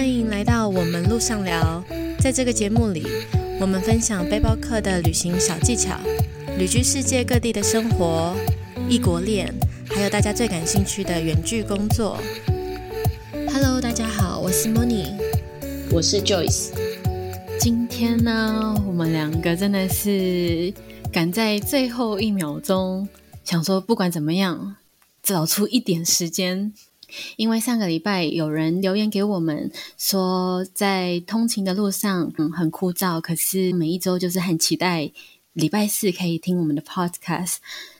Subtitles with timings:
[0.00, 1.84] 欢迎来到我们路上聊。
[2.18, 3.06] 在这个节目里，
[3.60, 5.94] 我们分享背包客的旅行小技巧、
[6.56, 8.34] 旅居世界各地的生活、
[8.88, 9.54] 异国恋，
[9.90, 12.18] 还有大家最感兴趣的远距工作。
[13.52, 15.06] Hello，大家好，我是 Moni，
[15.92, 16.70] 我是 Joyce。
[17.60, 20.72] 今天呢，我们两个真的是
[21.12, 23.06] 赶在最后一秒钟，
[23.44, 24.76] 想说不管怎么样，
[25.22, 26.72] 找出一点时间。
[27.36, 33.20] 因为上个礼拜有人留言给我们说，在通勤的路上，嗯，很枯燥。
[33.20, 35.10] 可是每一周就是很期待
[35.52, 37.56] 礼拜四可以听我们的 podcast。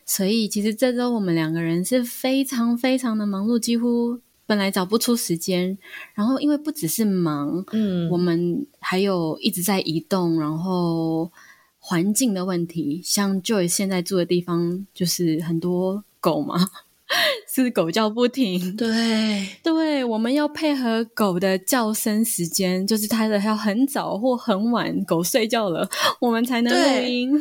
[0.07, 5.79] 所以其实这周我们两个人是非常非常的忙碌，几乎本来找不出时间。
[6.15, 11.31] 然后因为不只是忙，嗯，我们还有一直在移动，然后
[11.79, 16.67] 环境的问题，像 Joy 现在住的地方就是很多狗嘛。
[17.53, 25.89] 是狗叫不停， 对 对，我们要配合狗的叫声时间，就是它的要很早或很晚，狗睡觉了，
[26.21, 27.33] 我们才能录音。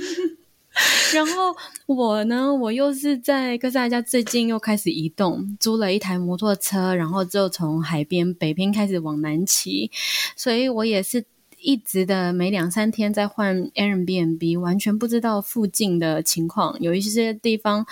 [1.13, 1.53] 然后
[1.87, 9.91] 我呢，我又是在哥斯达家最近又开始移动，租了一台摩托车，然后就从海边北边开始往南骑，
[10.35, 11.25] 所以我也是
[11.61, 17.85] 一直的每两三天在换 Airbnb，完全不知道附近的情况，有一些地方。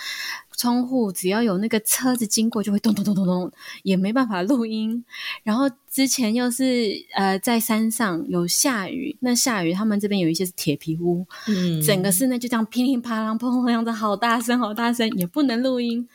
[0.56, 3.52] 窗户只要有那个车子经过，就会咚咚咚咚咚，
[3.84, 5.04] 也没办法录音。
[5.44, 16.08] 然后之前又是呃在山上有下雨，那下雨他们这边有一些是铁皮屋，嗯，整个室内就这样噼里啪啦砰砰样子，好大声好大声，也不能录音。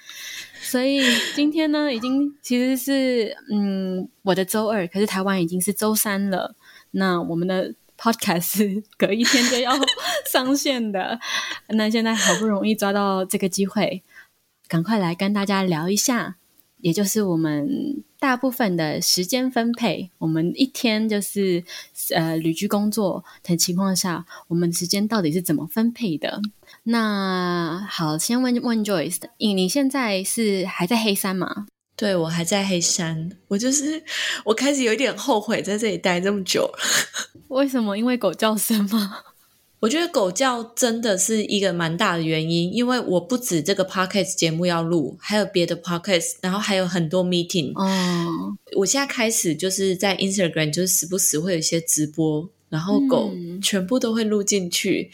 [0.62, 1.00] 所以
[1.34, 6.54] 今天呢，已经其实是嗯我的周二，可是台湾已经是周三了。
[6.94, 9.72] 那我们的 podcast 隔一天就要
[10.26, 11.20] 上线的，
[11.70, 14.02] 那现在好不容易抓到这个机会。
[14.68, 16.38] 赶快来跟大家聊一下，
[16.80, 20.10] 也就是我们大部分的时间分配。
[20.18, 21.64] 我们一天就是
[22.16, 26.42] 呃旅居工作的情况下，我们时间到底是怎么分配的？
[26.84, 31.68] 那好，先问问 Joyce，你你现在是还在黑山吗？
[32.04, 33.32] 对，我还在黑山。
[33.48, 34.04] 我就是
[34.44, 36.70] 我开始有点后悔在这里待这么久。
[37.48, 37.98] 为什么？
[37.98, 39.20] 因为狗叫声吗？
[39.80, 47.72] 我觉得狗叫真的是一个蛮大的原因，因为我不止这个 podcast 节目要录，还有别的 podcast，然后还有很多 meeting。
[47.76, 55.12] 哦，我现在开始就是在 Instagram，就是时不时会有一些直播，然后狗全部都会录进去，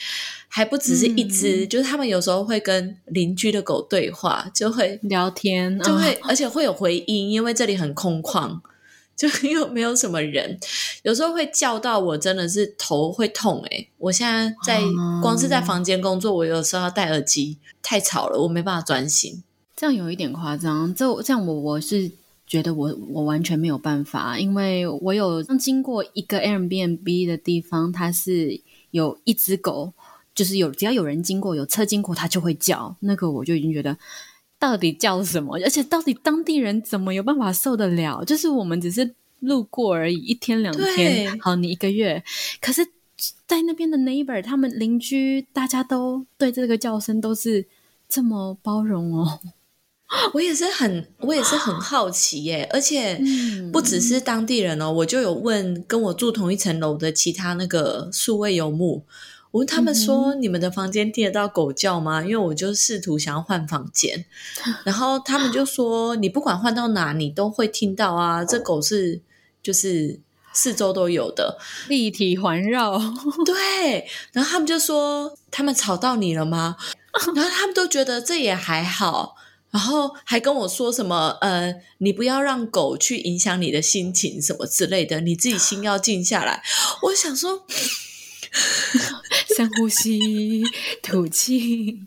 [0.48, 8.62] 还不只是一只，就是他们有时候会跟邻居的狗对话，就会聊天，就会而且会有回音，因为这里很空旷。
[9.20, 10.58] 就 又没有什么人，
[11.04, 13.86] 有时候会叫到我，真的是头会痛哎！
[13.98, 14.82] 我现在在
[15.22, 19.44] 光是在房间工作，我有时候要戴耳机，太吵了，我没办法专心。
[19.76, 22.10] 这样有一点夸张，这这样我我是
[22.50, 28.60] 觉得我我完全没有办法，因为我有经过一个 Airbnb 的地方，它是
[28.92, 29.94] 有一只狗，
[30.36, 33.98] 就是有只要有人经过，有车经过，它就会叫，那个我就已经觉得。
[34.62, 35.56] 到底叫什么？
[35.64, 38.22] 而且到底当地人怎么有办法受得了？
[38.26, 42.22] 就是我们只是路过而已，一天两天，好，你一个月。
[42.60, 42.86] 可是，
[43.48, 47.66] 在那边的 neighbor，他们邻居，大家都对这个叫声都是
[48.10, 49.40] 这么包容哦。
[50.34, 52.68] 我也是很，我也是很好奇耶。
[52.74, 53.20] 而且
[53.72, 59.06] 不只是当地人哦，我就有问跟我住同一层楼的其他那个数位游牧。
[59.52, 64.26] 我问他们说：“你们的房间听得到狗叫吗？”因为我就试图想要换房间，
[64.86, 68.46] 然后他们就说：“你不管换到哪，你都会听到啊！
[68.46, 69.22] 这狗是
[69.64, 70.20] 就是
[70.54, 73.00] 四周都有的，立体环绕。”
[73.44, 76.76] 对，然后他们就说：“他们吵到你了吗？”
[77.36, 79.36] 然后他们都觉得这也还好，
[79.72, 86.64] 然后还跟我说什么：“呃，你不要让狗去影响你的心情什么之类的，你自己心要静下来。”
[87.04, 87.66] 我想说。
[89.56, 90.64] 深呼吸，
[91.04, 92.00] 吐气。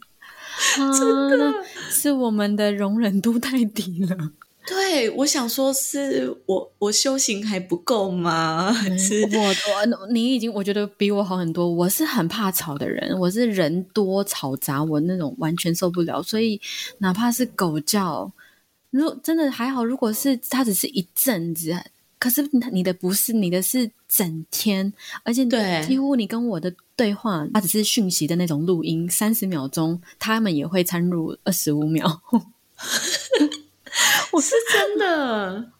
[0.76, 4.32] 真的是我们的容忍度太低了。
[4.66, 8.72] 对，我想说，是我我修行还不够吗？
[8.96, 11.68] 是我我你已经我觉得比我好很多。
[11.68, 16.22] 我是很怕吵的人，我是人多吵杂，我那种完全受不了。
[16.22, 16.60] 所以
[16.98, 18.30] 哪怕是狗叫，
[18.90, 21.74] 如真的还好，如果是它只是一阵子。
[22.18, 24.92] 可是你的不是你的是整天，
[25.24, 32.22] 而且对几乎你跟我的对话，它只是讯息的那种录音，三十秒钟，他们也会掺入二十五秒。
[34.32, 35.70] 我是真的，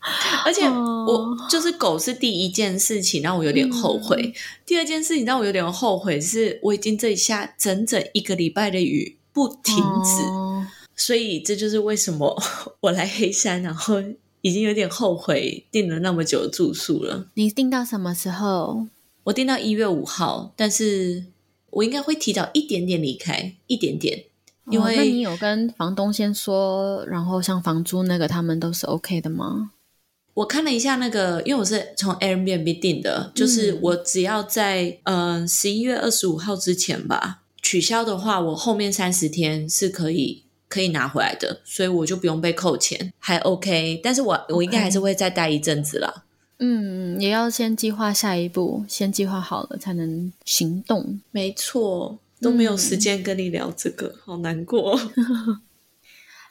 [0.45, 4.33] 而且我就是狗是第一件事情让我有点后悔，
[4.67, 10.23] 第二件事情让我有点后悔是我已经这一下整整一个礼拜的雨不停止，
[10.95, 12.43] 所以这就是为什么
[12.81, 14.03] 我来黑山，然后。
[14.45, 17.29] 已经有点后悔订了那么久的住宿了。
[17.35, 18.89] 你订到什么时候？
[19.23, 21.27] 我订到一月五号，但是
[21.71, 24.25] 我应该会提早一点点离开，一点点。
[24.71, 29.73] 因为那你有跟房东先说，然后像房租那个，他们都是 OK 的吗？
[30.35, 44.01] 我看了一下那个，因为我是从 Airbnb 订的，就是我只要在嗯十一月二十五号之前吧取消的话，我后面三十天是可以可以拿回来的，所以我就不用被扣钱，还 OK。
[44.03, 46.25] 但是我我应该还是会再待一阵子啦。
[46.61, 51.21] 嗯，也要先计划下一步，先计划好了才能行动。
[51.31, 54.99] 没错，都没有时间跟你聊这个，好难过。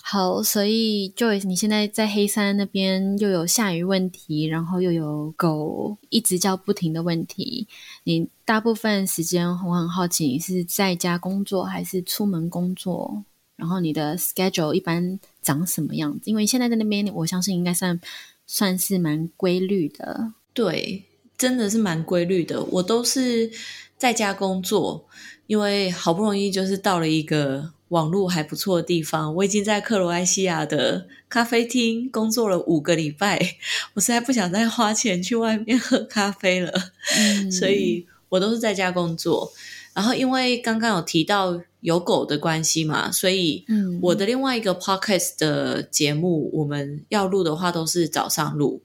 [0.03, 7.67] 好，所以 Joyce，你现在在黑山那边又有下雨问题，然后又有狗一直叫不停的问题。
[8.05, 13.23] 你大部分时间我很好奇，你是在家工作还是出门工作？
[13.55, 16.21] 然后你的 schedule 一般长什么样子？
[16.25, 18.01] 因为现在在那边，我相信应该算
[18.47, 20.33] 算是蛮规律的。
[20.51, 21.03] 对，
[21.37, 22.63] 真的是蛮规律的。
[22.63, 23.51] 我都是
[23.99, 25.07] 在家工作，
[25.47, 27.71] 因为好不容易就是到了一个。
[27.91, 33.57] 网络还不错的地方，我已经在克罗埃西亚的咖啡厅工作了五个礼拜，
[33.95, 36.71] 我实在不想再花钱去外面喝咖啡了，
[37.51, 39.51] 所以我都是在家工作。
[39.93, 43.65] 然后因为刚刚有提到有狗的关系嘛，所以
[44.01, 48.81] 我的另外一个 podcast 的节目，我们要录的话都是早上录，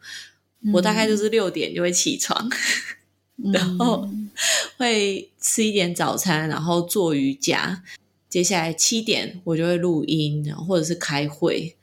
[0.72, 2.50] 我大概就是六点就会起床，
[3.36, 4.08] 然后
[4.76, 7.82] 会吃一点早餐，然后做瑜伽。
[8.28, 11.75] 接下来七点我就会录音，或者是开会。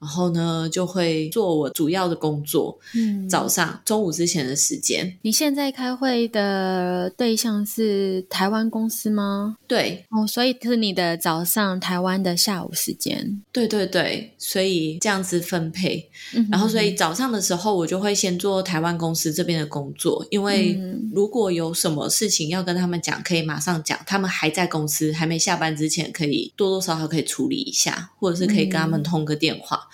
[0.00, 2.78] 然后呢，就会做我主要的工作。
[2.94, 5.18] 嗯，早上、中午之前的时间。
[5.22, 9.58] 你现在开会的对象是台湾公司吗？
[9.66, 13.42] 对，哦，所以是你的早上，台湾的下午时间。
[13.52, 16.08] 对对对，所以这样子分配。
[16.50, 20.80] 然后，所以早上的时候，我就会先做台湾公司这边的工作，因为
[21.12, 23.98] 如果有什么事情要跟他们讲，可以马上讲。
[24.06, 29.88] 他们还在公司，还没下班之前，可以多多少少可以处理一下，或者是可以跟他们通个电话。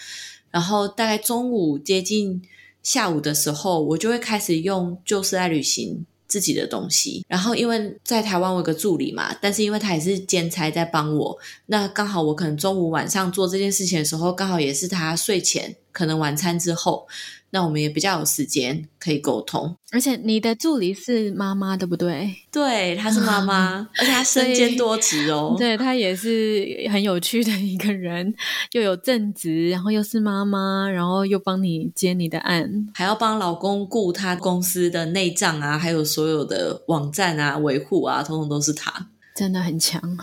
[0.50, 2.43] 然后大概中午接近
[2.82, 7.25] 下午的时候，我就会开始用就是爱旅行自己的东西。
[7.28, 17.08] 然后因为在台湾我有个助理嘛，但是因为他也是兼差在帮我，那刚好我可能中午晚上做这件事情的时候，刚好也是他睡前可能晚餐之后。
[17.50, 22.34] 那我们也比较有时间可以沟通，而且你的助理是妈妈，对不对？
[22.52, 25.54] 对，她是妈妈， 而且她身兼多职哦。
[25.56, 28.34] 对，她也是很有趣的一个人，
[28.72, 40.19] 又有正职，然后又是妈妈，然后又帮你接你的案，还要帮老公顾他公司的内账啊，还有所有的网站啊维护啊，通通都是她，真的很强。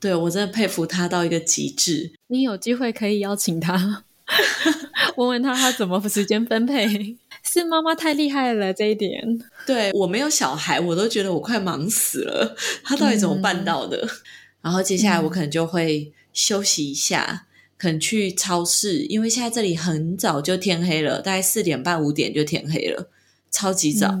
[0.00, 2.12] 对我真的佩服他到一个极致。
[2.28, 4.04] 你有机会可以邀请他。
[5.16, 7.16] 问问他，他怎么时间分配？
[7.42, 9.22] 是妈妈太厉害了这一点。
[9.66, 12.54] 对我没有小孩，我都觉得我快忙死了。
[12.84, 14.06] 他到底怎么办到的？
[14.60, 17.46] 然后接下来我可能就会休息一下，
[17.78, 23.08] 可能去超市，因为现在这里很早就天黑了，大概四点半五点就天黑了，
[23.50, 24.14] 超级早。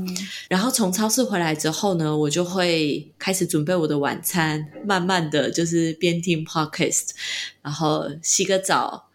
[0.48, 7.08] 然后从超市回来之后呢，我就会开始准备我的晚餐，慢慢的就是边听 podcast，
[7.60, 9.07] 然后洗个澡。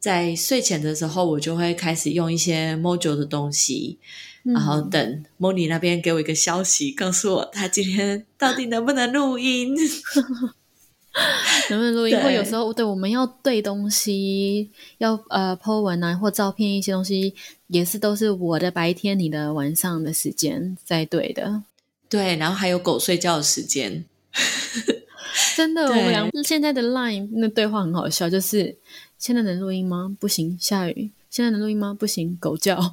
[0.00, 3.98] 在睡前的时候，我就会开始用一些 Mojo 的东西，
[4.44, 9.74] 然后等 Moni 那边给我一个消息，告诉我他今天到底能不能录音，
[11.68, 12.16] 能不能录音？
[12.20, 17.34] 会有时候对我们要对东西，要呃 po 文啊或照片一些东西，
[17.66, 21.64] 也是都是我的白天，你的晚上的时间在对的。
[22.08, 24.04] 对，然后还有狗睡觉的时间。
[25.56, 28.76] 真的，我们俩现在的 Line 那对话很好笑，就是。
[29.18, 30.14] 现在能录音吗？
[30.20, 31.10] 不行，下雨。
[31.28, 31.94] 现在能录音吗？
[31.98, 32.78] 不行，狗叫。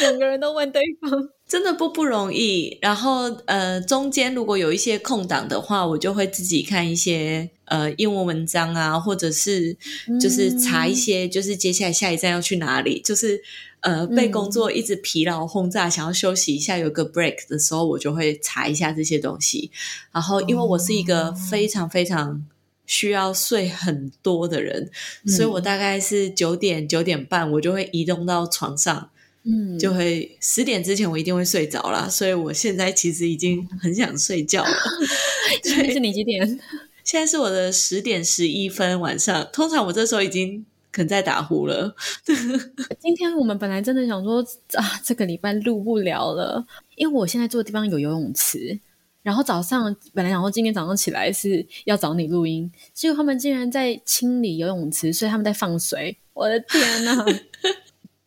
[0.00, 2.76] 两个人都问对方，真的不不容易。
[2.82, 9.76] 然后呃，中间如果有一些空档的话，我就会自己看一些呃英文文章啊，或者是
[10.20, 13.00] 就是查一些，就是接下来下一站要去哪里。
[13.00, 13.40] 就是
[13.80, 19.70] 呃被工作一直疲劳轰炸，想要休息一下，有个 break 的时候，我就会查一下这些东西。
[20.12, 22.44] 然后因为我是一个非常非常。
[22.86, 24.88] 需要睡很多的人，
[25.26, 29.10] 所以我大概是九点九点半，我就会移动到床上，
[29.42, 32.08] 嗯，就会十点之前我一定会睡着啦。
[32.08, 34.76] 所以我现在其实已经很想睡觉了。
[35.62, 36.60] 现在是你几点？
[37.04, 39.48] 现在是我的十点十一分晚上。
[39.52, 41.94] 通常我这时候已经可能在打呼了。
[42.98, 46.66] 今天我们本来真的想说啊，这个礼拜录不了了，
[46.96, 48.80] 因为我现在住的地方有游泳池。
[49.26, 56.16] 然后早上本来想说今天早上起来是要找你录音，结果他们竟然在清理游泳池，所以他们在放水。
[56.32, 57.24] 我的天哪！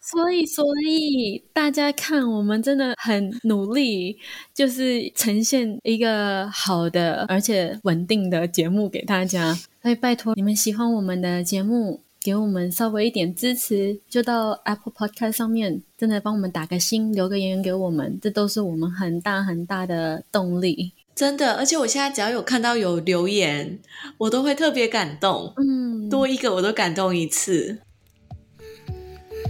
[0.01, 4.17] 所以，所以大家看，我们真的很努力，
[4.53, 9.53] 就是呈现一个好的而且稳定的节目给大家。
[9.81, 20.91] 所以，拜托你们喜欢我们的节目，给我们稍微一点支持，就到 Apple Podcast 上面，真的帮我们打个心，留个言给我们，这都是我们很大很大的动力。
[21.15, 23.79] 真的，而且我现在只要有看到有留言，
[24.17, 25.53] 我都会特别感动。
[25.57, 27.79] 嗯，多一个我都感动一次。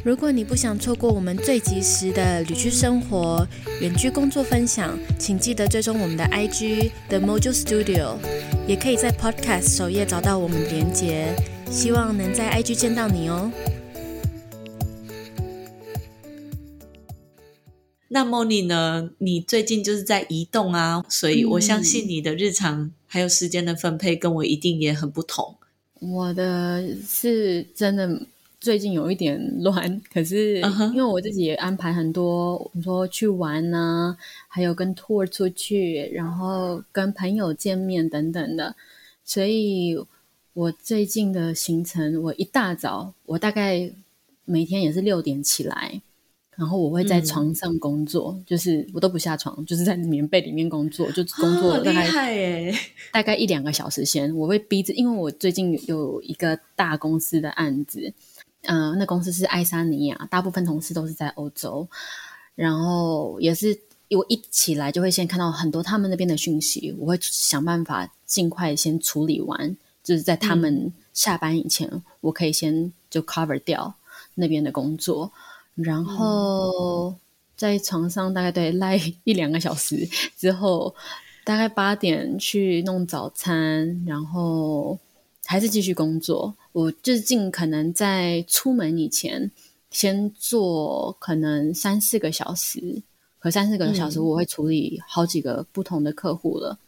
[0.05, 3.45] 如果你不想错过我们最及时的旅居生活、
[3.81, 8.15] 远距工作分享，请记得追踪我们的 IG The Mojo Studio，
[8.67, 11.35] 也可以在 Podcast 首页找到我们连结。
[11.71, 13.51] 希望能在 IG 见到你哦。
[18.09, 19.11] 那么你呢？
[19.19, 25.55] 你最近就是在移动啊，所以我相信你的日常还有时间的分配跟我一定也很不同。
[25.99, 28.21] 我的是真的。
[28.61, 30.59] 最近有一点乱， 可是
[30.93, 34.17] 因为我自己也安排很多，你说去玩呢，
[34.49, 38.75] 还有跟 tour 出去，然后跟朋友见面等等的，
[39.23, 39.97] 所以
[40.53, 43.91] 我最近的行程，我一大早，我大概
[44.45, 46.01] 每天也是六点起来，
[46.55, 52.73] 然后我会在床上工作，就是我都不下床，就是在棉被里面工作，就工作大概
[53.11, 58.13] 大概一两个小时先，我会逼着，因为我最近有一个大公司的案子。
[58.63, 61.87] 嗯，那公司是爱沙尼亚，大部分同事都是在欧洲，
[62.55, 63.79] 然后也是
[64.09, 69.77] 我一起来就会先看到很多他们那边的讯息，我会想办法尽快先处理完，
[70.09, 71.87] 就是在他们下班以前，
[72.21, 73.93] 我可以先就 cover 掉
[74.33, 75.31] 那边的工作，
[75.75, 77.13] 然后
[77.55, 80.95] 在床上大概对赖一两个小时之后，
[81.43, 84.97] 大概八点去弄早餐，然后
[85.45, 86.55] 还是继续工作。
[86.71, 89.51] 我就是尽可能在出门以前，
[89.91, 93.03] 先做可能三四个小时，
[93.37, 96.79] 可三四个小时我会处理好几个不同的客户了。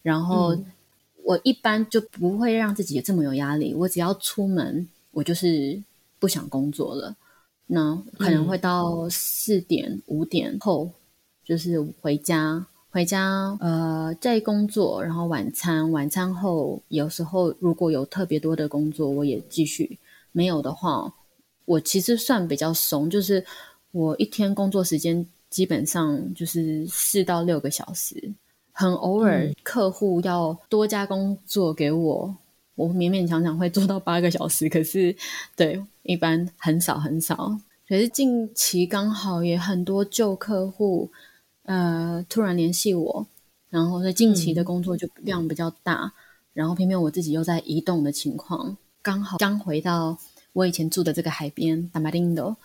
[0.00, 0.56] 然后
[1.24, 3.74] 我一般就不会让自己这么有压力。
[3.74, 5.82] 我只要出门，我就是
[6.18, 7.16] 不想工作了。
[7.66, 10.90] 那可能会到四点五点后，
[11.44, 12.66] 就是回家。
[12.94, 19.96] 回家，呃，在工作，然后晚餐，晚餐后，有时候如果有特别多的工作，我也继续；
[20.30, 21.10] 没有的话，
[21.64, 23.42] 我其实算比较松，就是
[23.92, 28.30] 我一天工作时间基本上就是四到六个小时，
[28.82, 32.36] 很偶尔客户要多加工作给我，
[32.74, 35.14] 我勉勉强强会做到八个小时，可是
[35.54, 37.56] 对，一般很少很少。
[37.88, 41.10] 可是近期刚好也很多旧客户。
[41.64, 43.24] 呃，突然联系我，
[43.70, 46.12] 然后在近期的工作就量比较大，
[46.54, 50.18] 然后偏偏我自己又在移动的情况，刚好刚回到
[50.54, 52.56] 我以前住的这个海边达马丁的，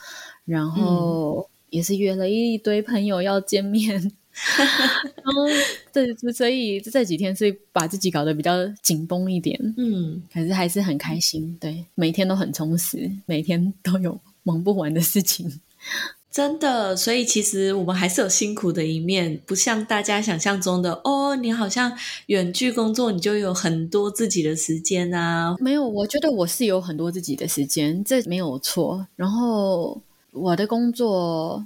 [0.45, 4.11] 然后也是约了一堆朋友要见面，
[5.23, 5.45] 然后
[5.91, 15.59] 这所以这几天是把自己搞得比较紧绷一点，嗯，可是还是很开心，对，每天都很充实，每天都有忙不完的事情。
[16.29, 21.35] 真的，所以其实我们还是有辛苦的一面，不像大家想象中的哦。
[21.35, 21.91] 你好像
[22.27, 25.55] 远距工作，你就有很多自己的时间啊。
[25.59, 29.07] 没有，我觉得我是有很多自己的时间，这没有错。
[29.15, 29.99] 然后
[30.31, 31.65] 我的工作，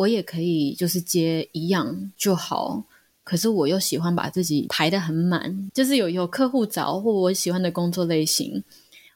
[0.00, 2.84] 我也可以就是接一样就好。
[3.22, 8.64] 可是我又喜欢把自己排的很满，就是有有客户找或我喜欢的工作类型，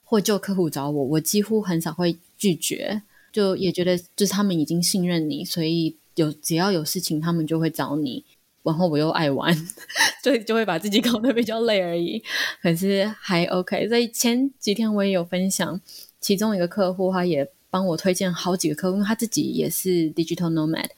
[0.05, 3.03] 或就客户找我，我几乎很少会拒绝。
[3.33, 8.23] 就也觉得，就是他们已经信任你，所以有只要有事情，他们就会找你。
[8.63, 9.53] 然后我又爱玩，
[10.23, 12.23] 所以就会把自己搞得比较累而已。
[12.63, 13.89] 可是还 OK。
[13.89, 15.81] 所以前几天我也有分享，
[16.21, 20.91] 其中一个客户，他也帮我推荐好几个客户，因为他自己也是 digital nomad。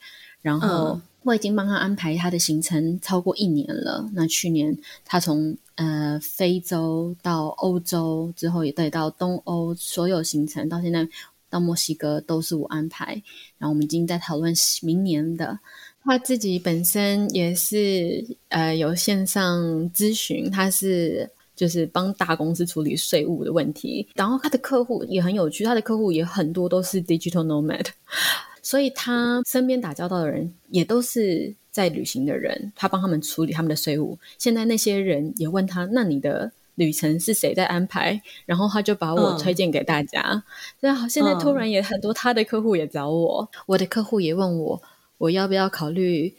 [0.43, 4.07] 然后我已经帮他安排他的行程超过一年了。
[4.13, 11.07] 那去年他从呃非洲到欧洲之后，也带到东欧，所有行程到现在。
[11.49, 13.23] 到墨西哥都是我安排，
[13.57, 15.57] 然后我们已经在讨论明年的。
[16.03, 24.07] 他自己本身也是呃有线上咨询，他是就是帮大公司处理税务的问题。
[24.15, 27.87] 然后他的客户也很有趣，他的客户也很多都是 digital nomad，
[28.63, 34.17] 所以他身边打交道的人也都是在旅行的人，他帮他们处理他们的税务。
[34.37, 36.53] 现在那些人也问他，那你的？
[36.77, 38.21] 旅程是谁在安排？
[38.45, 40.43] 然后他就把我推荐给大家。
[40.79, 44.79] 然后现在突然也很多他的客户也找我，我的客户也问我，
[45.17, 46.31] 我要不要考虑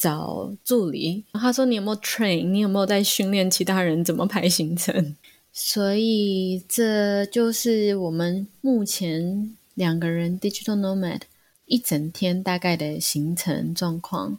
[0.00, 1.22] 找助理？
[1.34, 2.48] 他说你有没有 train？
[2.48, 5.14] 你有没有在训练其他人怎么排行程？
[5.52, 11.20] 所以这就是我们目前两个人 digital nomad
[11.66, 14.38] 一整天大概的行程状况。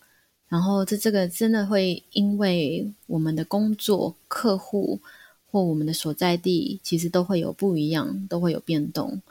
[0.50, 5.00] 然后这这个真的会因为我们的工作、客户
[5.50, 9.22] 或我们的所在地，其实都会有不一样，都会有变动。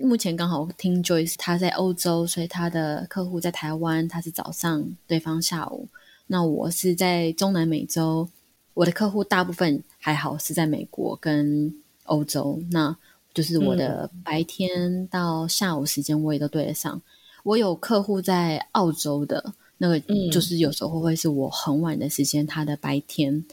[0.00, 5.88] 目前刚好听 Joyce 他在欧洲，所以他的客户在台湾，他是早上，对方下午。
[6.26, 8.28] 那我是在中南美洲，
[8.74, 12.96] 我的客户大部分还好是在美国跟欧洲，那
[13.34, 17.02] 就是我的白天到下午时间我也都对得上。
[17.42, 19.98] 我有客户在澳洲的，那个
[20.30, 23.44] 就是有时候会是我很晚的时间，他的白天，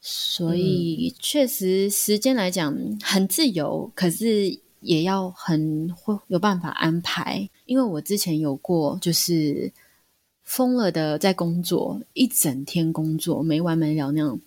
[0.00, 4.58] 所以确实时间来讲很自由，可是。
[4.82, 9.72] 也要很会有办法安排，因为我之前有过就是
[10.42, 14.38] 疯了的在工作，一整天工作没完没了那样。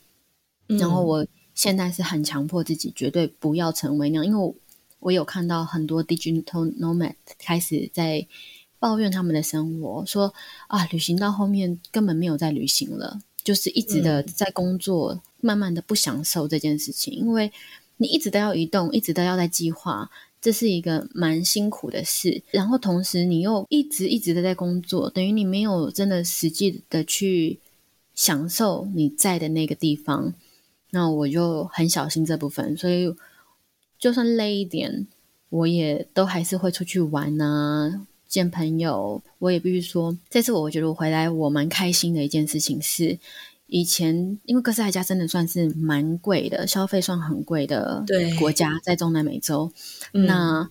[0.67, 4.53] 然后我现在是很强迫自己，绝对不要成为那样，因为我
[4.99, 8.27] 我有看到很多 digital nomad 开始在
[8.79, 10.33] 抱怨他们的生活，说
[10.67, 17.51] 啊，旅行到后面根本没有在旅行了，就是一直的在工作，慢慢的不享受这件事情，因为
[17.97, 20.09] 你一直都要移动，一直都要在计划。
[20.45, 27.59] 这是一个蛮辛苦的事，然后同时你又一直一直的在工作，等于你没有真的实际的去
[28.13, 30.35] 享受你在的那个地方。
[30.91, 33.11] 那我就很小心这部分，所以
[33.97, 35.07] 就算累一点，
[35.49, 39.23] 我也都还是会出去玩啊，见朋友。
[39.39, 43.17] 我也必须说，这次我觉得我回来我蛮开心的一件事情是。
[43.67, 48.05] 以前因为哥斯达黎加真的算是蛮贵的，消费算很贵的
[48.39, 49.71] 国家，在中南美洲。
[50.11, 50.69] 那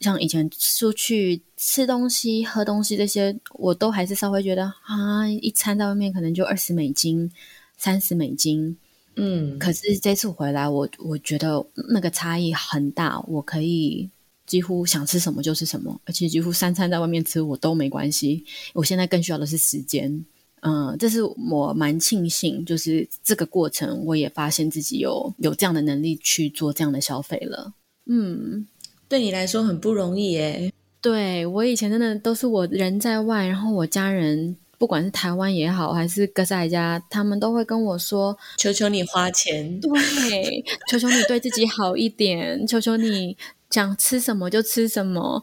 [0.00, 7.30] 像以前出去吃东西、喝东西这些，我都还是稍微觉得啊，一餐在外面可能就二十美金、
[7.76, 8.76] 三十美金。
[9.16, 13.18] 嗯，可是这次回来，我我觉得那个差异很大。
[13.26, 14.10] 我可以
[14.46, 18.44] 几乎想吃什么就是什么，而且几乎三餐在外面吃我都没关系。
[18.74, 20.24] 我现在更需要的是时间。
[20.62, 27.74] 嗯，这是我蛮庆幸，就是这个过程，我也发现自己有有这样的能力去做这样的消费了。
[28.06, 28.66] 嗯，
[29.08, 30.72] 对你来说很不容易耶。
[31.00, 43.36] 对我以前真的都是我人在外，然后我家人不管是台湾也好，还是哥在家，他们都会跟我说：“求求你花钱，对，求求你对自己好一点，求求你
[43.70, 45.42] 想吃什么就吃什么。”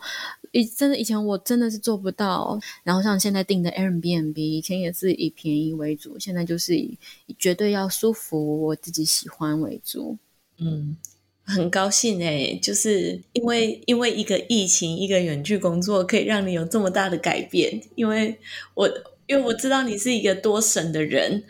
[0.55, 6.95] 以真的以前我真的是做不到，然后像现在订的 Airbnb，以前也是以便宜为主，现在就是以
[7.39, 10.15] 绝对要舒服，我自己喜欢为主。
[10.59, 10.95] 嗯，
[11.43, 17.81] 很高兴哎，就是因为因为一个疫情，一个远距工作，可以让你有这么大的改变。
[17.95, 18.37] 因为
[18.75, 18.87] 我
[19.25, 21.43] 因为我知道你是一个多省的人。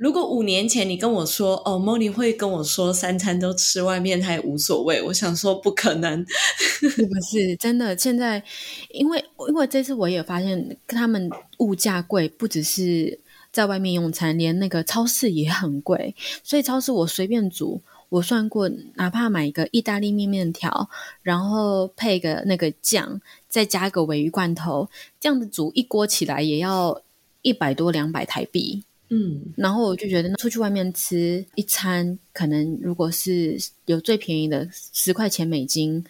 [0.00, 5.02] 如果五年前你跟我说，哦，Moni 会跟我说三餐都吃外面，他也无所谓。
[5.02, 6.24] 我想说不可能，
[6.80, 7.94] 不是真的。
[7.98, 8.42] 现在，
[8.88, 13.20] 因为因为这次我也发现，他们物价贵，不只是
[13.52, 16.14] 在外面用餐，连那个超市也很贵。
[16.42, 20.88] 所以超市我随便煮，我算过，哪怕买一个意大利面面条，
[21.22, 24.88] 然后配个那个酱，再加个尾鱼罐头，
[25.20, 27.02] 这样子煮一锅起来也要
[27.42, 28.84] 一百多两百台币。
[29.10, 36.04] 嗯，然后我就觉得，出去外面吃一餐，可能如果是有最便宜的十块钱美金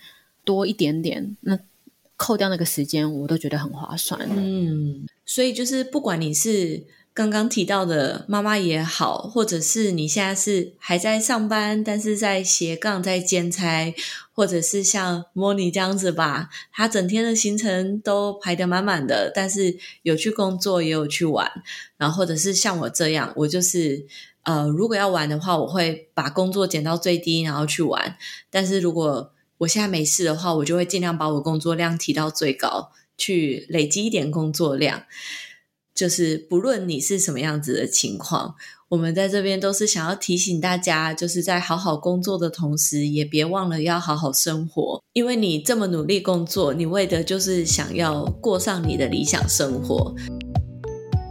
[0.45, 1.59] 多一点点，那
[2.17, 4.21] 扣掉那个时间，我都觉得很划算。
[4.37, 6.85] 嗯，所以就是不管你是。
[7.21, 13.95] 刚刚提到的妈妈也好，或者是你现在是还在上班，但是在斜杠在兼差，
[14.33, 21.47] 或者是像莫妮这样子吧，他整天的行程都排得满满的，但是有去工作也有去玩，
[21.99, 24.07] 然后或者是像我这样，我就是
[24.45, 28.17] 呃，如果要玩的话，我会把工作减到最低，然后去玩。
[28.49, 35.05] 但是如果我现在没事的话，我就会尽量把我工作量提到最高，去累积一点工作量。
[35.95, 38.55] 就是不论你是什么样子的情况，
[38.89, 45.03] 我们在这边都是想要提醒大家，就是在好好工作的同时，也别忘了要好好生活。
[45.13, 50.15] 因为你这么努力工作，你为的就是想要过上你的理想生活。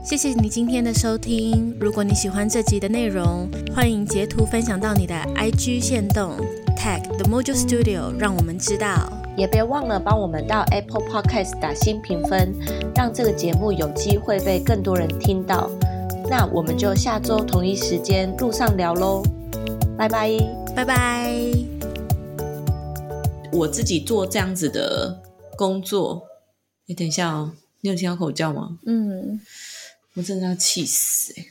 [0.04, 1.76] 谢谢你今天的收听。
[1.80, 6.36] 如果你喜欢这集的内容，欢迎截图分享到你的 IG 线动
[6.78, 9.12] ，tag the Mojo Studio，让我们知道。
[9.40, 12.54] 也别忘了帮我们到 Apple Podcast 打新评分，
[12.94, 15.72] 让这个节目有机会被更多人听到。
[16.30, 19.24] 那我们就下周同一时间路上聊喽，
[19.98, 20.38] 拜拜
[20.76, 21.34] 拜拜。
[23.54, 25.22] 我自己做这样子的
[25.56, 26.24] 工作，
[26.88, 28.78] 你等一下哦，你有听到口叫吗？
[28.86, 29.40] 嗯，
[30.16, 31.46] 我真的要气死哎。